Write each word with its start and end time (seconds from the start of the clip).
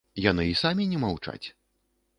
Яны 0.25 0.45
і 0.51 0.55
самі 0.61 0.87
не 0.95 1.03
маўчаць. 1.05 1.41